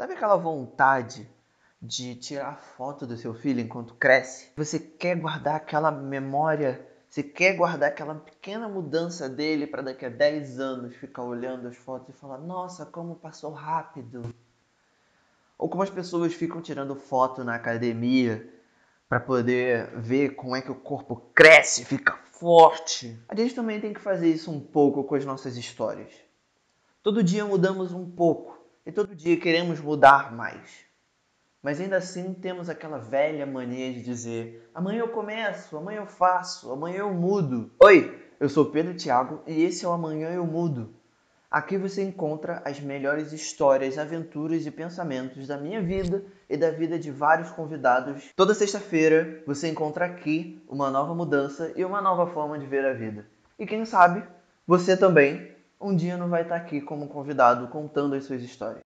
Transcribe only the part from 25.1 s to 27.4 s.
as nossas histórias. Todo